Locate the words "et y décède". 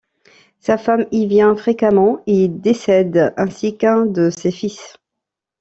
2.25-3.35